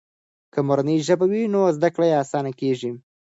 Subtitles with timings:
[0.53, 2.91] که مورنۍ ژبه وي نو زده کړه آسانه کیږي.